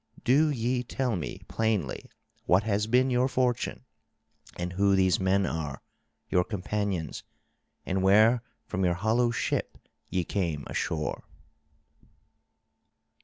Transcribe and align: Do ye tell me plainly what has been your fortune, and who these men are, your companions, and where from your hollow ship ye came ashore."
Do 0.23 0.49
ye 0.49 0.81
tell 0.81 1.15
me 1.15 1.43
plainly 1.47 2.09
what 2.47 2.63
has 2.63 2.87
been 2.87 3.11
your 3.11 3.27
fortune, 3.27 3.85
and 4.57 4.73
who 4.73 4.95
these 4.95 5.19
men 5.19 5.45
are, 5.45 5.79
your 6.27 6.43
companions, 6.43 7.21
and 7.85 8.01
where 8.01 8.41
from 8.65 8.83
your 8.83 8.95
hollow 8.95 9.29
ship 9.29 9.77
ye 10.09 10.23
came 10.23 10.63
ashore." 10.65 11.25